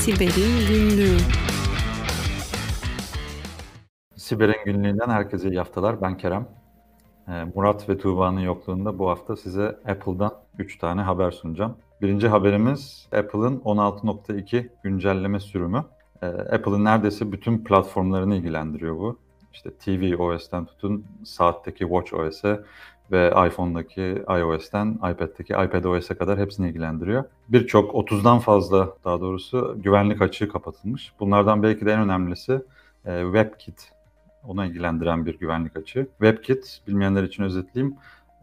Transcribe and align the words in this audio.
Siber'in 0.00 0.68
Günlüğü 0.68 1.16
Siber'in 4.16 4.64
Günlüğü'nden 4.64 5.08
herkese 5.10 5.48
iyi 5.48 5.58
haftalar. 5.58 6.02
Ben 6.02 6.16
Kerem. 6.16 6.48
Ee, 7.28 7.44
Murat 7.54 7.88
ve 7.88 7.98
Tuğba'nın 7.98 8.40
yokluğunda 8.40 8.98
bu 8.98 9.10
hafta 9.10 9.36
size 9.36 9.66
Apple'dan 9.66 10.32
3 10.58 10.78
tane 10.78 11.00
haber 11.00 11.30
sunacağım. 11.30 11.76
Birinci 12.02 12.28
haberimiz 12.28 13.08
Apple'ın 13.12 13.58
16.2 13.58 14.68
güncelleme 14.82 15.40
sürümü. 15.40 15.84
Ee, 16.22 16.26
Apple'ın 16.26 16.84
neredeyse 16.84 17.32
bütün 17.32 17.64
platformlarını 17.64 18.34
ilgilendiriyor 18.34 18.96
bu. 18.96 19.18
İşte 19.52 19.70
TV 19.70 20.22
OS'ten 20.22 20.64
tutun 20.64 21.04
saatteki 21.24 21.78
Watch 21.78 22.14
OS'e 22.14 22.60
ve 23.12 23.32
iPhone'daki 23.46 24.22
iOS'ten 24.28 24.94
iPad'deki 24.94 25.52
iPadOS'e 25.52 26.14
kadar 26.14 26.38
hepsini 26.38 26.68
ilgilendiriyor. 26.68 27.24
Birçok 27.48 27.94
30'dan 27.94 28.38
fazla 28.38 28.94
daha 29.04 29.20
doğrusu 29.20 29.76
güvenlik 29.82 30.22
açığı 30.22 30.48
kapatılmış. 30.48 31.12
Bunlardan 31.20 31.62
belki 31.62 31.86
de 31.86 31.92
en 31.92 32.00
önemlisi 32.00 32.60
e, 33.04 33.22
WebKit 33.22 33.92
ona 34.44 34.66
ilgilendiren 34.66 35.26
bir 35.26 35.38
güvenlik 35.38 35.76
açığı. 35.76 36.08
WebKit 36.18 36.80
bilmeyenler 36.86 37.22
için 37.22 37.42
özetleyeyim 37.42 37.96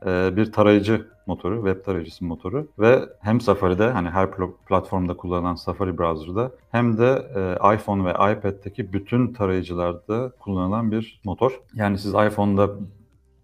bir 0.05 0.51
tarayıcı 0.51 1.07
motoru, 1.27 1.55
web 1.55 1.85
tarayıcısı 1.85 2.25
motoru 2.25 2.67
ve 2.79 2.99
hem 3.19 3.41
Safari'de 3.41 3.89
hani 3.89 4.09
her 4.09 4.31
platformda 4.67 5.17
kullanılan 5.17 5.55
Safari 5.55 5.97
browser'da 5.97 6.51
hem 6.71 6.97
de 6.97 7.27
e, 7.35 7.75
iPhone 7.75 8.05
ve 8.05 8.11
iPad'deki 8.11 8.93
bütün 8.93 9.33
tarayıcılarda 9.33 10.31
kullanılan 10.39 10.91
bir 10.91 11.21
motor. 11.23 11.61
Yani 11.73 11.97
siz 11.97 12.13
iPhone'da 12.13 12.69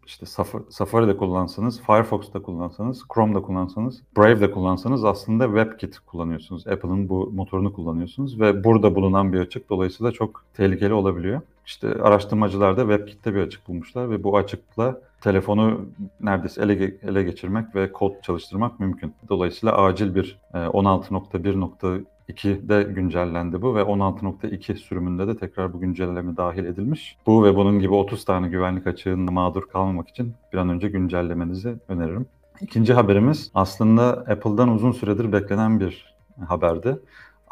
işte 0.05 0.25
Safari'de 0.69 1.17
kullansanız, 1.17 1.81
Firefox'ta 1.81 2.41
kullansanız, 2.41 3.03
Chrome'da 3.13 3.41
kullansanız, 3.41 4.03
Brave'de 4.17 4.51
kullansanız 4.51 5.05
aslında 5.05 5.45
WebKit 5.45 5.99
kullanıyorsunuz. 5.99 6.67
Apple'ın 6.67 7.09
bu 7.09 7.31
motorunu 7.33 7.73
kullanıyorsunuz 7.73 8.39
ve 8.39 8.63
burada 8.63 8.95
bulunan 8.95 9.33
bir 9.33 9.39
açık 9.39 9.69
dolayısıyla 9.69 10.11
çok 10.11 10.45
tehlikeli 10.53 10.93
olabiliyor. 10.93 11.41
İşte 11.65 12.01
araştırmacılar 12.01 12.77
da 12.77 12.81
WebKit'te 12.81 13.35
bir 13.35 13.41
açık 13.41 13.67
bulmuşlar 13.67 14.09
ve 14.09 14.23
bu 14.23 14.37
açıkla 14.37 15.01
telefonu 15.21 15.85
neredeyse 16.19 16.61
ele, 16.61 16.97
ele 17.01 17.23
geçirmek 17.23 17.75
ve 17.75 17.91
kod 17.91 18.21
çalıştırmak 18.21 18.79
mümkün. 18.79 19.13
Dolayısıyla 19.29 19.77
acil 19.77 20.15
bir 20.15 20.39
16.1. 20.53 22.03
2'de 22.29 22.83
güncellendi 22.83 23.61
bu 23.61 23.75
ve 23.75 23.81
16.2 23.81 24.75
sürümünde 24.75 25.27
de 25.27 25.37
tekrar 25.37 25.73
bu 25.73 25.79
güncelleme 25.79 26.37
dahil 26.37 26.65
edilmiş. 26.65 27.17
Bu 27.25 27.43
ve 27.43 27.55
bunun 27.55 27.79
gibi 27.79 27.93
30 27.93 28.25
tane 28.25 28.47
güvenlik 28.47 28.87
açığında 28.87 29.31
mağdur 29.31 29.63
kalmamak 29.63 30.09
için 30.09 30.33
bir 30.53 30.57
an 30.57 30.69
önce 30.69 30.87
güncellemenizi 30.87 31.75
öneririm. 31.87 32.25
İkinci 32.61 32.93
haberimiz 32.93 33.51
aslında 33.53 34.03
Apple'dan 34.11 34.69
uzun 34.69 34.91
süredir 34.91 35.31
beklenen 35.31 35.79
bir 35.79 36.13
haberdi. 36.47 36.99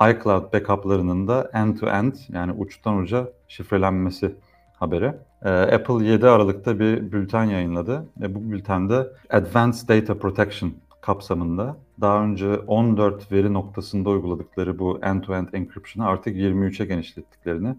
iCloud 0.10 0.54
backup'larının 0.54 1.28
da 1.28 1.52
end-to-end 1.54 2.14
yani 2.30 2.52
uçtan 2.52 2.98
uca 2.98 3.30
şifrelenmesi 3.48 4.36
haberi. 4.74 5.14
Ee, 5.46 5.50
Apple 5.50 6.06
7 6.06 6.28
Aralık'ta 6.28 6.80
bir 6.80 7.12
bülten 7.12 7.44
yayınladı 7.44 8.06
ve 8.22 8.36
bu 8.36 8.52
bültende 8.52 9.08
Advanced 9.30 9.90
Data 9.90 10.18
Protection 10.20 10.74
kapsamında 11.02 11.78
daha 12.02 12.24
önce 12.24 12.58
14 12.58 13.32
veri 13.32 13.54
noktasında 13.54 14.10
uyguladıkları 14.10 14.80
bu 14.80 15.00
end-to-end 15.02 15.48
encryption'ı 15.54 16.08
artık 16.08 16.36
23'e 16.36 16.86
genişlettiklerini 16.86 17.76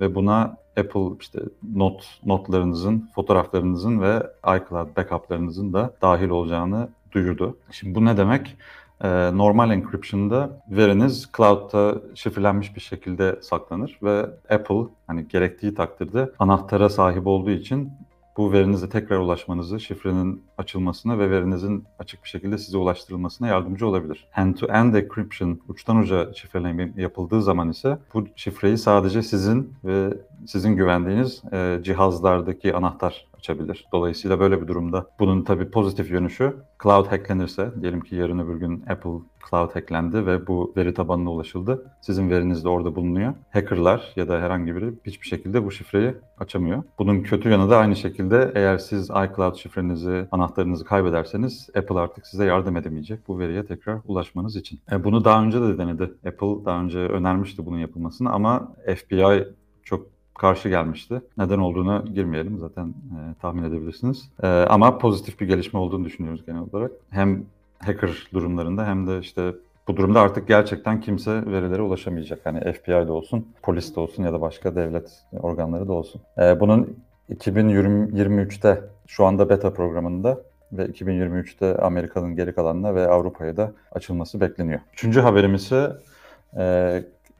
ve 0.00 0.14
buna 0.14 0.56
Apple 0.76 1.16
işte 1.20 1.40
not 1.74 2.20
notlarınızın, 2.24 3.10
fotoğraflarınızın 3.14 4.00
ve 4.00 4.22
iCloud 4.44 4.96
backup'larınızın 4.96 5.72
da 5.72 5.94
dahil 6.02 6.28
olacağını 6.28 6.88
duyurdu. 7.12 7.56
Şimdi 7.70 7.94
bu 7.94 8.04
ne 8.04 8.16
demek? 8.16 8.56
Ee, 9.04 9.36
normal 9.36 9.70
encryption'da 9.70 10.62
veriniz 10.70 11.28
cloud'da 11.36 12.02
şifrelenmiş 12.14 12.76
bir 12.76 12.80
şekilde 12.80 13.38
saklanır 13.42 13.98
ve 14.02 14.26
Apple 14.50 14.84
hani 15.06 15.28
gerektiği 15.28 15.74
takdirde 15.74 16.32
anahtara 16.38 16.88
sahip 16.88 17.26
olduğu 17.26 17.50
için 17.50 17.92
bu 18.36 18.52
verinize 18.52 18.88
tekrar 18.88 19.18
ulaşmanızı, 19.18 19.80
şifrenin 19.80 20.42
açılmasına 20.58 21.18
ve 21.18 21.30
verinizin 21.30 21.84
açık 21.98 22.24
bir 22.24 22.28
şekilde 22.28 22.58
size 22.58 22.78
ulaştırılmasına 22.78 23.48
yardımcı 23.48 23.86
olabilir. 23.86 24.28
End-to-end 24.36 24.94
encryption, 24.96 25.60
uçtan 25.68 25.96
uca 25.96 26.32
şifreleme 26.34 26.92
yapıldığı 26.96 27.42
zaman 27.42 27.70
ise 27.70 27.98
bu 28.14 28.24
şifreyi 28.36 28.78
sadece 28.78 29.22
sizin 29.22 29.74
ve 29.84 30.14
sizin 30.46 30.76
güvendiğiniz 30.76 31.42
e, 31.52 31.78
cihazlardaki 31.82 32.74
anahtar 32.74 33.26
açabilir. 33.38 33.86
Dolayısıyla 33.92 34.40
böyle 34.40 34.62
bir 34.62 34.68
durumda 34.68 35.06
bunun 35.18 35.42
tabii 35.42 35.70
pozitif 35.70 36.10
yönü 36.10 36.30
şu, 36.30 36.56
cloud 36.82 37.06
hacklenirse, 37.06 37.70
diyelim 37.80 38.00
ki 38.00 38.16
yarın 38.16 38.38
öbür 38.38 38.56
gün 38.56 38.84
Apple 38.88 39.10
cloud 39.50 39.70
hacklendi 39.74 40.26
ve 40.26 40.46
bu 40.46 40.72
veri 40.76 40.94
tabanına 40.94 41.30
ulaşıldı. 41.30 41.92
Sizin 42.00 42.30
veriniz 42.30 42.64
de 42.64 42.68
orada 42.68 42.94
bulunuyor. 42.94 43.34
Hackerlar 43.50 44.12
ya 44.16 44.28
da 44.28 44.40
herhangi 44.40 44.76
biri 44.76 44.94
hiçbir 45.06 45.26
şekilde 45.26 45.64
bu 45.64 45.70
şifreyi 45.70 46.14
açamıyor. 46.38 46.82
Bunun 46.98 47.22
kötü 47.22 47.48
yanı 47.48 47.70
da 47.70 47.78
aynı 47.78 47.96
şekilde 47.96 48.52
eğer 48.54 48.78
siz 48.78 49.10
iCloud 49.10 49.54
şifrenizi, 49.54 50.28
anahtarınızı 50.32 50.84
kaybederseniz 50.84 51.68
Apple 51.76 51.98
artık 51.98 52.26
size 52.26 52.44
yardım 52.44 52.76
edemeyecek 52.76 53.28
bu 53.28 53.38
veriye 53.38 53.66
tekrar 53.66 53.98
ulaşmanız 54.06 54.56
için. 54.56 54.80
E, 54.92 55.04
bunu 55.04 55.24
daha 55.24 55.42
önce 55.42 55.60
de 55.60 55.78
denedi. 55.78 56.02
Apple 56.02 56.64
daha 56.64 56.80
önce 56.80 56.98
önermişti 56.98 57.66
bunun 57.66 57.78
yapılmasını 57.78 58.32
ama 58.32 58.72
FBI 58.96 59.48
çok 59.82 60.06
karşı 60.40 60.68
gelmişti. 60.68 61.20
Neden 61.38 61.58
olduğuna 61.58 62.04
girmeyelim 62.14 62.58
zaten 62.58 62.88
e, 62.88 63.18
tahmin 63.42 63.62
edebilirsiniz. 63.62 64.30
E, 64.42 64.46
ama 64.48 64.98
pozitif 64.98 65.40
bir 65.40 65.48
gelişme 65.48 65.78
olduğunu 65.80 66.04
düşünüyoruz 66.04 66.46
genel 66.46 66.62
olarak. 66.72 66.90
Hem 67.10 67.44
hacker 67.78 68.28
durumlarında 68.32 68.86
hem 68.86 69.06
de 69.06 69.18
işte 69.18 69.52
bu 69.88 69.96
durumda 69.96 70.20
artık 70.20 70.48
gerçekten 70.48 71.00
kimse 71.00 71.32
verilere 71.46 71.82
ulaşamayacak. 71.82 72.40
Hani 72.44 72.72
FBI'de 72.72 73.12
olsun, 73.12 73.48
polis 73.62 73.96
de 73.96 74.00
olsun 74.00 74.22
ya 74.22 74.32
da 74.32 74.40
başka 74.40 74.76
devlet 74.76 75.10
organları 75.40 75.88
da 75.88 75.92
olsun. 75.92 76.20
E, 76.38 76.60
bunun 76.60 76.96
2023'te 77.30 78.80
şu 79.06 79.24
anda 79.24 79.48
beta 79.48 79.72
programında 79.72 80.40
ve 80.72 80.86
2023'te 80.86 81.76
Amerika'nın 81.82 82.36
geri 82.36 82.54
kalanına 82.54 82.94
ve 82.94 83.08
Avrupa'ya 83.08 83.56
da 83.56 83.72
açılması 83.92 84.40
bekleniyor. 84.40 84.80
Üçüncü 84.92 85.20
haberimiz 85.20 85.62
ise 85.62 85.96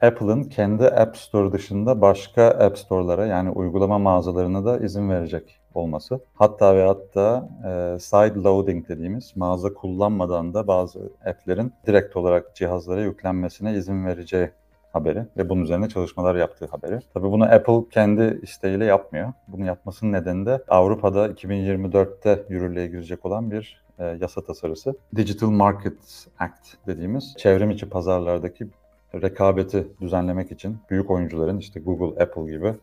Apple'ın 0.03 0.44
kendi 0.44 0.84
App 0.84 1.16
Store 1.16 1.53
dışında 1.53 2.00
başka 2.00 2.43
App 2.43 2.78
Store'lara 2.78 3.27
yani 3.27 3.50
uygulama 3.50 3.99
mağazalarına 3.99 4.65
da 4.65 4.78
izin 4.78 5.11
verecek 5.11 5.61
olması. 5.75 6.21
Hatta 6.34 6.77
ve 6.77 6.87
hatta 6.87 7.49
e, 7.65 7.99
side 7.99 8.43
loading 8.43 8.88
dediğimiz 8.88 9.37
mağaza 9.37 9.75
kullanmadan 9.75 10.55
da 10.55 10.66
bazı 10.66 11.12
app'lerin 11.27 11.72
direkt 11.87 12.16
olarak 12.16 12.55
cihazlara 12.55 13.00
yüklenmesine 13.00 13.75
izin 13.75 14.06
vereceği 14.06 14.50
haberi 14.93 15.27
ve 15.37 15.49
bunun 15.49 15.62
üzerine 15.62 15.88
çalışmalar 15.88 16.34
yaptığı 16.34 16.67
haberi. 16.67 16.99
Tabii 17.15 17.31
bunu 17.31 17.44
Apple 17.44 17.88
kendi 17.91 18.41
isteğiyle 18.43 18.84
yapmıyor. 18.84 19.32
Bunu 19.49 19.67
yapmasının 19.67 20.12
nedeni 20.12 20.47
de 20.47 20.62
Avrupa'da 20.69 21.27
2024'te 21.27 22.44
yürürlüğe 22.49 22.87
girecek 22.87 23.27
olan 23.27 23.50
bir 23.50 23.84
e, 23.99 24.05
yasa 24.05 24.44
tasarısı. 24.44 24.94
Digital 25.17 25.50
Markets 25.50 26.27
Act 26.38 26.87
dediğimiz 26.87 27.34
çevrim 27.38 27.71
içi 27.71 27.88
pazarlardaki 27.88 28.69
rekabeti 29.15 29.87
düzenlemek 30.00 30.53
için 30.53 30.78
büyük 30.91 31.10
oyuncuların 31.10 31.59
işte 31.59 31.81
Google, 31.81 32.22
Apple 32.22 32.50
gibi 32.50 32.75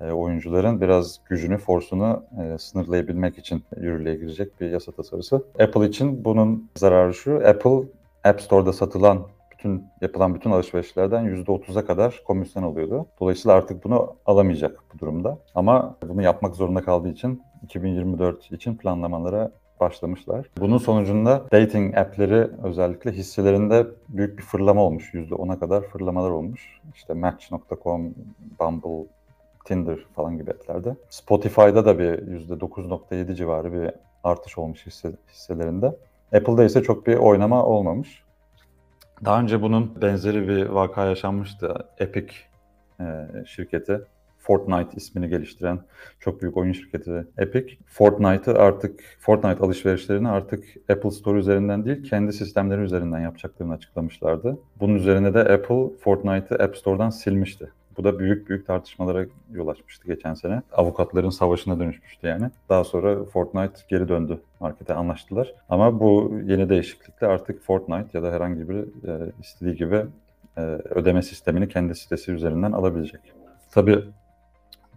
e, 0.00 0.10
oyuncuların 0.10 0.80
biraz 0.80 1.20
gücünü, 1.24 1.58
forsunu 1.58 2.24
e, 2.42 2.58
sınırlayabilmek 2.58 3.38
için 3.38 3.64
yürürlüğe 3.76 4.14
girecek 4.14 4.60
bir 4.60 4.70
yasa 4.70 4.92
tasarısı. 4.92 5.44
Apple 5.60 5.86
için 5.86 6.24
bunun 6.24 6.70
zararı 6.76 7.14
şu, 7.14 7.48
Apple 7.48 7.88
App 8.24 8.40
Store'da 8.40 8.72
satılan 8.72 9.26
bütün 9.52 9.84
yapılan 10.00 10.34
bütün 10.34 10.50
alışverişlerden 10.50 11.24
%30'a 11.24 11.86
kadar 11.86 12.22
komisyon 12.26 12.62
alıyordu. 12.62 13.06
Dolayısıyla 13.20 13.56
artık 13.56 13.84
bunu 13.84 14.14
alamayacak 14.26 14.80
bu 14.94 14.98
durumda. 14.98 15.38
Ama 15.54 15.96
bunu 16.08 16.22
yapmak 16.22 16.54
zorunda 16.54 16.82
kaldığı 16.82 17.08
için 17.08 17.42
2024 17.62 18.52
için 18.52 18.76
planlamalara 18.76 19.50
başlamışlar. 19.80 20.46
Bunun 20.60 20.78
sonucunda 20.78 21.44
dating 21.52 21.98
app'leri 21.98 22.48
özellikle 22.62 23.12
hisselerinde 23.12 23.86
büyük 24.08 24.38
bir 24.38 24.42
fırlama 24.42 24.82
olmuş. 24.82 25.14
%10'a 25.14 25.58
kadar 25.58 25.82
fırlamalar 25.82 26.30
olmuş. 26.30 26.80
İşte 26.94 27.14
Match.com, 27.14 28.14
Bumble, 28.60 29.08
Tinder 29.64 29.98
falan 30.16 30.38
gibi 30.38 30.50
app'lerde. 30.50 30.96
Spotify'da 31.10 31.84
da 31.84 31.98
bir 31.98 32.18
%9.7 32.18 33.34
civarı 33.34 33.72
bir 33.72 33.90
artış 34.24 34.58
olmuş 34.58 34.86
hisse, 34.86 35.12
hisselerinde. 35.32 35.86
Apple'da 36.32 36.64
ise 36.64 36.82
çok 36.82 37.06
bir 37.06 37.16
oynama 37.16 37.64
olmamış. 37.64 38.22
Daha 39.24 39.40
önce 39.40 39.62
bunun 39.62 40.02
benzeri 40.02 40.48
bir 40.48 40.66
vaka 40.66 41.04
yaşanmıştı. 41.04 41.88
Epic 41.98 42.34
e, 43.00 43.04
şirketi 43.46 44.00
Fortnite 44.46 44.96
ismini 44.96 45.28
geliştiren 45.28 45.80
çok 46.20 46.42
büyük 46.42 46.56
oyun 46.56 46.72
şirketi 46.72 47.26
Epic, 47.38 47.76
Fortnite'ı 47.86 48.58
artık 48.58 49.00
Fortnite 49.20 49.64
alışverişlerini 49.64 50.28
artık 50.28 50.64
Apple 50.90 51.10
Store 51.10 51.38
üzerinden 51.38 51.84
değil 51.84 52.04
kendi 52.04 52.32
sistemleri 52.32 52.80
üzerinden 52.80 53.20
yapacaklarını 53.20 53.74
açıklamışlardı. 53.74 54.58
Bunun 54.80 54.94
üzerine 54.94 55.34
de 55.34 55.38
Apple 55.38 55.96
Fortnite'ı 56.00 56.64
App 56.64 56.76
Store'dan 56.76 57.10
silmişti. 57.10 57.70
Bu 57.96 58.04
da 58.04 58.18
büyük 58.18 58.48
büyük 58.48 58.66
tartışmalara 58.66 59.26
yol 59.52 59.68
açmıştı 59.68 60.06
geçen 60.06 60.34
sene. 60.34 60.62
Avukatların 60.72 61.30
savaşına 61.30 61.78
dönüşmüştü 61.78 62.26
yani. 62.26 62.50
Daha 62.68 62.84
sonra 62.84 63.24
Fortnite 63.24 63.80
geri 63.88 64.08
döndü 64.08 64.38
markete 64.60 64.94
anlaştılar. 64.94 65.54
Ama 65.68 66.00
bu 66.00 66.34
yeni 66.44 66.68
değişiklikle 66.68 67.26
artık 67.26 67.62
Fortnite 67.62 68.18
ya 68.18 68.22
da 68.22 68.32
herhangi 68.32 68.68
bir 68.68 69.08
e, 69.08 69.32
istediği 69.42 69.76
gibi 69.76 70.04
e, 70.56 70.60
ödeme 70.90 71.22
sistemini 71.22 71.68
kendi 71.68 71.94
sitesi 71.94 72.32
üzerinden 72.32 72.72
alabilecek. 72.72 73.20
Tabii 73.70 74.04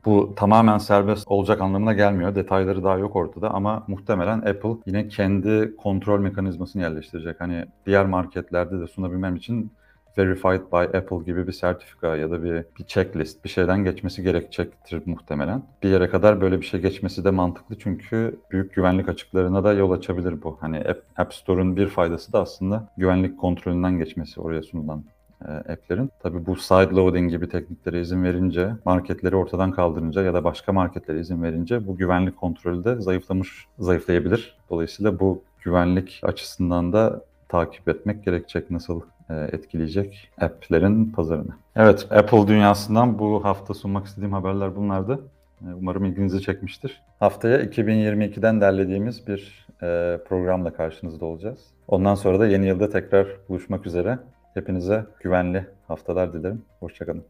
bu 0.06 0.34
tamamen 0.36 0.78
serbest 0.78 1.28
olacak 1.28 1.62
anlamına 1.62 1.94
gelmiyor. 1.94 2.36
Detayları 2.36 2.84
daha 2.84 2.98
yok 2.98 3.16
ortada 3.16 3.52
ama 3.52 3.84
muhtemelen 3.88 4.38
Apple 4.38 4.78
yine 4.86 5.08
kendi 5.08 5.76
kontrol 5.76 6.20
mekanizmasını 6.20 6.82
yerleştirecek. 6.82 7.42
Hani 7.42 7.66
diğer 7.86 8.06
marketlerde 8.06 8.80
de 8.80 8.88
sunabilmem 8.88 9.36
için 9.36 9.72
Verified 10.18 10.62
by 10.72 10.98
Apple 10.98 11.24
gibi 11.26 11.48
bir 11.48 11.52
sertifika 11.52 12.16
ya 12.16 12.32
da 12.32 12.44
bir, 12.44 12.66
bir 12.80 12.84
checklist, 12.88 13.44
bir 13.44 13.50
şeyden 13.50 13.84
geçmesi 13.84 14.24
gerekecektir 14.24 15.02
muhtemelen. 15.06 15.64
Bir 15.84 15.90
yere 15.90 16.10
kadar 16.10 16.42
böyle 16.42 16.62
bir 16.62 16.66
şey 16.66 16.82
geçmesi 16.82 17.24
de 17.24 17.32
mantıklı 17.32 17.78
çünkü 17.80 18.40
büyük 18.52 18.74
güvenlik 18.74 19.10
açıklarına 19.10 19.64
da 19.64 19.74
yol 19.74 19.92
açabilir 19.92 20.42
bu. 20.44 20.58
Hani 20.62 20.78
App, 20.78 21.04
App 21.18 21.34
Store'un 21.34 21.76
bir 21.76 21.88
faydası 21.88 22.34
da 22.34 22.42
aslında 22.42 22.88
güvenlik 22.98 23.40
kontrolünden 23.40 23.98
geçmesi 23.98 24.42
oraya 24.42 24.64
sunulan 24.64 25.04
e, 25.48 25.52
app'lerin. 25.52 26.12
Tabii 26.20 26.46
bu 26.46 26.56
side 26.56 26.90
loading 26.96 27.30
gibi 27.30 27.50
tekniklere 27.50 28.02
izin 28.02 28.24
verince, 28.24 28.72
marketleri 28.86 29.36
ortadan 29.36 29.72
kaldırınca 29.72 30.22
ya 30.22 30.34
da 30.34 30.44
başka 30.44 30.74
marketlere 30.74 31.20
izin 31.20 31.44
verince 31.44 31.88
bu 31.88 31.98
güvenlik 31.98 32.38
kontrolü 32.38 32.84
de 32.84 33.02
zayıflamış, 33.02 33.68
zayıflayabilir. 33.80 34.58
Dolayısıyla 34.70 35.20
bu 35.20 35.44
güvenlik 35.64 36.22
açısından 36.24 36.94
da 36.94 37.22
takip 37.50 37.90
etmek 37.90 38.26
gerekecek 38.26 38.72
nasıl 38.72 39.02
e, 39.30 39.36
etkileyecek 39.36 40.30
app'lerin 40.42 41.06
pazarını. 41.06 41.52
Evet, 41.76 42.08
Apple 42.12 42.48
dünyasından 42.48 43.20
bu 43.20 43.46
hafta 43.46 43.74
sunmak 43.74 44.06
istediğim 44.06 44.34
haberler 44.34 44.76
bunlardı. 44.76 45.20
E, 45.62 45.74
Umarım 45.74 46.06
ilginizi 46.06 46.42
çekmiştir. 46.42 47.02
Haftaya 47.20 47.64
2022'den 47.64 48.62
derlediğimiz 48.62 49.28
bir 49.28 49.68
e, 49.82 50.20
programla 50.30 50.74
karşınızda 50.74 51.26
olacağız. 51.26 51.60
Ondan 51.88 52.16
sonra 52.16 52.40
da 52.40 52.48
yeni 52.48 52.68
yılda 52.68 52.90
tekrar 52.90 53.28
buluşmak 53.50 53.86
üzere. 53.86 54.20
Hepinize 54.54 55.06
güvenli 55.20 55.66
haftalar 55.88 56.34
dilerim. 56.34 56.66
Hoşçakalın. 56.80 57.26